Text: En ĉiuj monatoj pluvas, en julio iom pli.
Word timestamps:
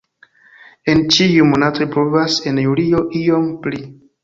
En 0.93 1.03
ĉiuj 1.17 1.45
monatoj 1.51 1.87
pluvas, 1.97 2.39
en 2.53 2.59
julio 2.65 3.05
iom 3.23 3.49
pli. 3.67 3.87